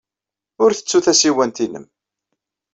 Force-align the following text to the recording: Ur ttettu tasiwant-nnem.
Ur 0.63 0.71
ttettu 0.73 0.99
tasiwant-nnem. 1.05 1.85